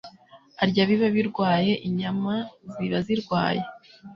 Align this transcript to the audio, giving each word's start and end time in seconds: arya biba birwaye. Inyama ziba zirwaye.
arya 0.63 0.83
biba 0.89 1.07
birwaye. 1.15 1.73
Inyama 1.87 2.33
ziba 2.73 2.97
zirwaye. 3.05 3.63